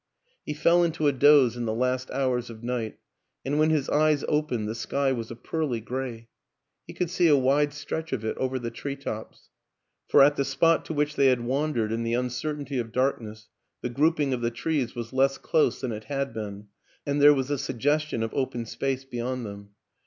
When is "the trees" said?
14.41-14.95